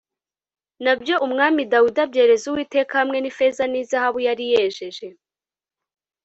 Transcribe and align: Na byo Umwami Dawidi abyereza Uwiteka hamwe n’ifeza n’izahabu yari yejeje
Na 0.85 0.93
byo 1.01 1.15
Umwami 1.25 1.61
Dawidi 1.71 1.99
abyereza 2.05 2.45
Uwiteka 2.49 2.93
hamwe 3.01 3.17
n’ifeza 3.19 3.63
n’izahabu 3.67 4.19
yari 4.27 4.43
yejeje 4.51 5.07